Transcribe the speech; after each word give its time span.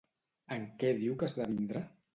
En 0.55 0.65
què 0.85 0.91
diu 1.03 1.19
que 1.21 1.31
esdevindrà? 1.31 1.87